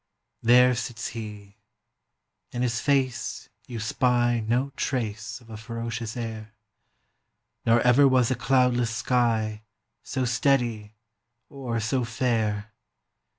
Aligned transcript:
There 0.41 0.73
sits 0.73 1.09
he: 1.09 1.57
in 2.51 2.63
his 2.63 2.79
face 2.81 3.49
you 3.67 3.79
spy 3.79 4.39
45 4.39 4.49
No 4.49 4.71
trace 4.75 5.39
of 5.41 5.51
a 5.51 5.57
ferocious 5.57 6.17
air; 6.17 6.53
Nor 7.67 7.81
ever 7.81 8.07
was 8.07 8.31
a 8.31 8.35
cloudless 8.35 8.89
sky 8.89 9.61
So 10.01 10.25
steady 10.25 10.95
or 11.51 11.79
so 11.79 12.03
fair. 12.03 12.73